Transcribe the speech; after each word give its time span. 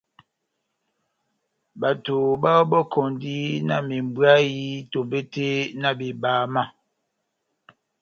Bato 1.81 2.15
bayɔbɔkɔndi 2.41 3.35
na 3.67 3.75
membwayï 3.87 4.61
tombete 4.91 5.47
na 5.81 5.89
bebama. 5.99 6.63